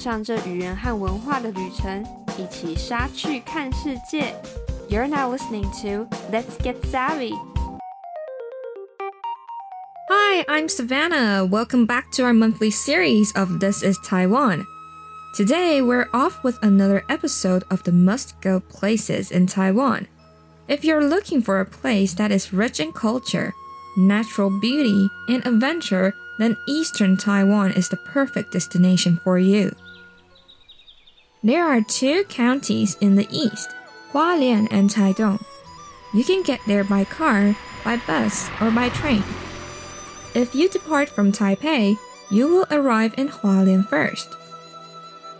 [0.00, 2.02] 上这语言和文化的旅程，
[2.38, 4.34] 一起杀去看世界。
[4.88, 7.34] You're now listening to Let's Get Savvy.
[10.08, 11.44] Hi, I'm Savanna.
[11.44, 14.64] Welcome back to our monthly series of This is Taiwan.
[15.36, 20.06] Today, we're off with another episode of the must go places in Taiwan.
[20.66, 23.52] If you're looking for a place that is rich in culture,
[23.98, 29.74] natural beauty, and adventure, then Eastern Taiwan is the perfect destination for you.
[31.42, 33.70] There are two counties in the east,
[34.12, 35.42] Hualien and Taitung.
[36.12, 39.24] You can get there by car, by bus, or by train.
[40.34, 41.96] If you depart from Taipei,
[42.30, 44.28] you will arrive in Hualien first.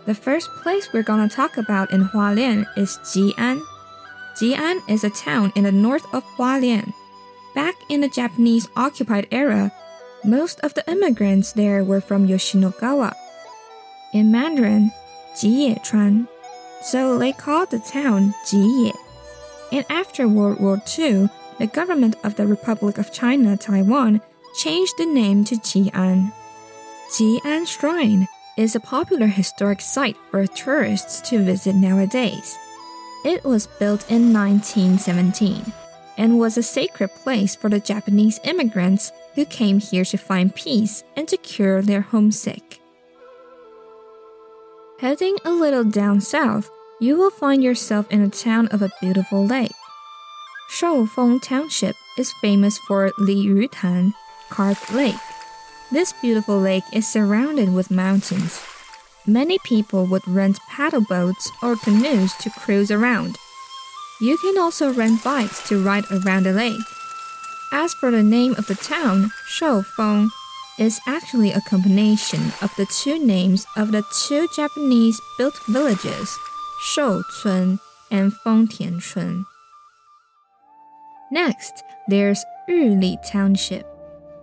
[0.07, 3.61] The first place we're gonna talk about in Hualien is Ji'an.
[4.33, 6.95] Ji'an is a town in the north of Hualien.
[7.53, 9.71] Back in the Japanese occupied era,
[10.25, 13.13] most of the immigrants there were from Yoshinogawa.
[14.13, 14.91] In Mandarin,
[15.35, 16.27] Chuan.
[16.81, 18.93] So they called the town Jiye.
[19.71, 21.29] And after World War II,
[21.59, 24.21] the government of the Republic of China, Taiwan,
[24.55, 26.33] changed the name to Ji'an.
[27.11, 32.57] Ji'an Shrine is a popular historic site for tourists to visit nowadays.
[33.23, 35.71] It was built in 1917
[36.17, 41.03] and was a sacred place for the Japanese immigrants who came here to find peace
[41.15, 42.80] and to cure their homesick.
[45.01, 49.43] Heading a little down south, you will find yourself in a town of a beautiful
[49.43, 49.71] lake.
[50.69, 54.13] Shoufeng Township is famous for Li Yutan,
[54.51, 55.15] Carp Lake.
[55.91, 58.61] This beautiful lake is surrounded with mountains.
[59.25, 63.37] Many people would rent paddle boats or canoes to cruise around.
[64.21, 66.85] You can also rent bikes to ride around the lake.
[67.73, 70.29] As for the name of the town, Shoufeng
[70.79, 76.37] is actually a combination of the two names of the two Japanese built villages,
[76.93, 79.45] Shouchun and Fengtianchun.
[81.31, 83.87] Next, there's Yuli Township,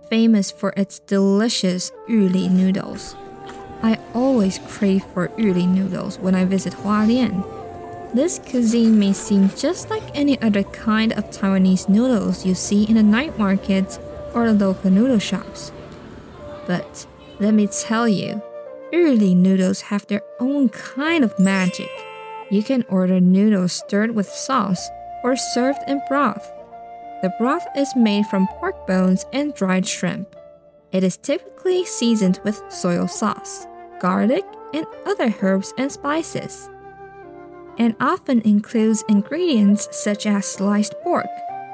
[0.09, 3.15] famous for its delicious Yuli noodles.
[3.81, 7.45] I always crave for Yuli noodles when I visit Hualien.
[8.13, 12.95] This cuisine may seem just like any other kind of Taiwanese noodles you see in
[12.95, 13.99] the night markets
[14.33, 15.71] or the local noodle shops.
[16.69, 17.07] But
[17.39, 18.41] let me tell you,
[18.93, 21.89] Yuli noodles have their own kind of magic.
[22.51, 24.87] You can order noodles stirred with sauce
[25.23, 26.45] or served in broth.
[27.23, 30.35] The broth is made from pork bones and dried shrimp.
[30.91, 33.65] It is typically seasoned with soy sauce,
[33.99, 36.69] garlic, and other herbs and spices
[37.79, 41.25] and often includes ingredients such as sliced pork,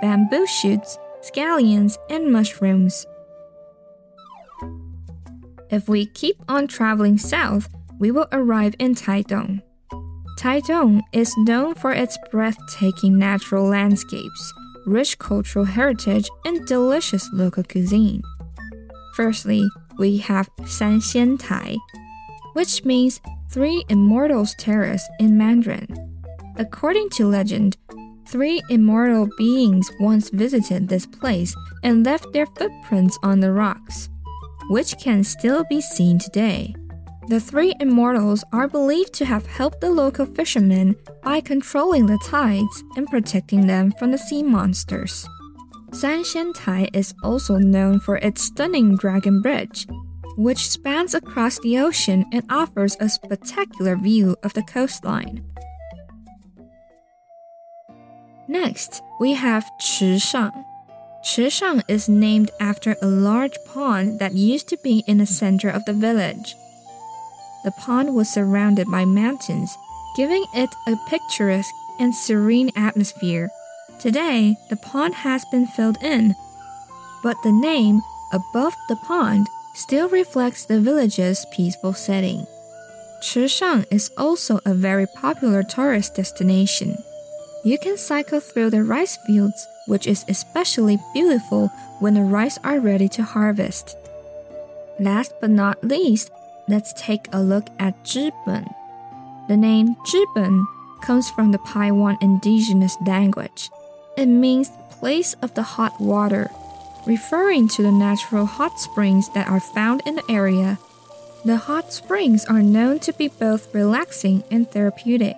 [0.01, 3.07] bamboo shoots, scallions, and mushrooms.
[5.69, 9.61] If we keep on traveling south, we will arrive in Taitung.
[10.37, 14.53] Taitung is known for its breathtaking natural landscapes,
[14.85, 18.21] rich cultural heritage, and delicious local cuisine.
[19.15, 19.67] Firstly,
[19.97, 21.77] we have Sanxiantai,
[22.53, 25.87] which means Three Immortals Terrace in Mandarin.
[26.57, 27.77] According to legend,
[28.27, 34.09] three immortal beings once visited this place and left their footprints on the rocks,
[34.69, 36.75] which can still be seen today.
[37.27, 42.83] The three immortals are believed to have helped the local fishermen by controlling the tides
[42.95, 45.27] and protecting them from the sea monsters.
[45.89, 49.87] Sanxiantai is also known for its stunning dragon bridge,
[50.37, 55.43] which spans across the ocean and offers a spectacular view of the coastline.
[58.47, 60.63] Next, we have Chishang.
[61.25, 65.83] Chishang is named after a large pond that used to be in the center of
[65.85, 66.55] the village.
[67.63, 69.75] The pond was surrounded by mountains,
[70.15, 73.49] giving it a picturesque and serene atmosphere.
[73.97, 76.35] Today, the pond has been filled in,
[77.23, 82.45] but the name above the pond still reflects the village's peaceful setting.
[83.23, 87.03] Chishang is also a very popular tourist destination.
[87.65, 92.79] You can cycle through the rice fields, which is especially beautiful when the rice are
[92.79, 93.97] ready to harvest.
[94.99, 96.29] Last but not least,
[96.67, 98.71] let's take a look at Zhiben.
[99.47, 100.63] The name Zhiben
[101.01, 103.71] comes from the Paiwan indigenous language.
[104.15, 106.51] It means place of the hot water
[107.07, 110.77] referring to the natural hot springs that are found in the area.
[111.43, 115.35] The hot springs are known to be both relaxing and therapeutic.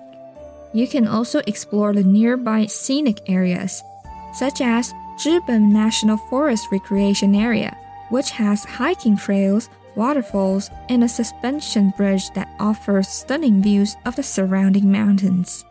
[0.77, 3.81] You can also explore the nearby scenic areas,
[4.31, 7.75] such as Zhiben National Forest Recreation Area,
[8.09, 14.21] which has hiking trails, waterfalls, and a suspension bridge that offers stunning views of the
[14.21, 15.65] surrounding mountains.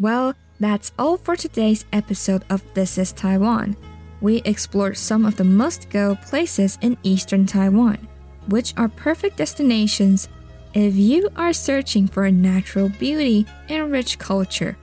[0.00, 3.76] Well, that's all for today's episode of This is Taiwan.
[4.22, 8.08] We explored some of the must go places in eastern Taiwan,
[8.46, 10.30] which are perfect destinations
[10.74, 14.76] if you are searching for natural beauty and rich culture.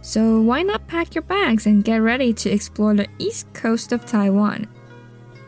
[0.00, 4.04] So, why not pack your bags and get ready to explore the east coast of
[4.04, 4.66] Taiwan?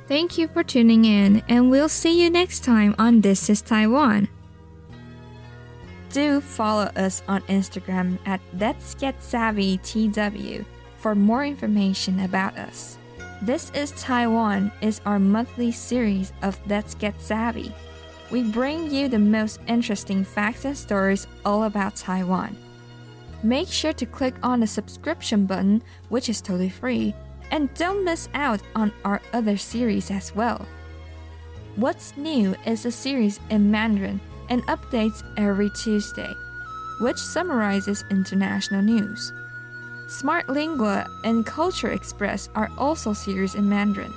[0.06, 4.28] Thank you for tuning in, and we'll see you next time on This is Taiwan.
[6.10, 10.64] Do follow us on Instagram at Let's Get Savvy TW
[10.98, 12.98] for more information about us.
[13.42, 17.74] This is Taiwan is our monthly series of Let's Get Savvy.
[18.30, 22.56] We bring you the most interesting facts and stories all about Taiwan.
[23.42, 27.14] Make sure to click on the subscription button, which is totally free,
[27.50, 30.66] and don't miss out on our other series as well.
[31.76, 36.32] What's New is a series in Mandarin and updates every Tuesday,
[37.00, 39.32] which summarizes international news.
[40.08, 44.14] Smart Lingua and Culture Express are also series in Mandarin.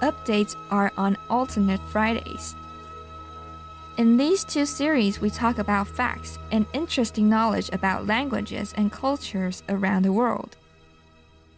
[0.00, 2.54] Updates are on alternate Fridays.
[3.96, 9.62] In these two series, we talk about facts and interesting knowledge about languages and cultures
[9.70, 10.56] around the world.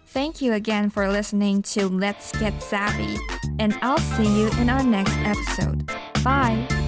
[0.07, 3.17] Thank you again for listening to Let's Get Savvy,
[3.59, 5.91] and I'll see you in our next episode.
[6.23, 6.88] Bye!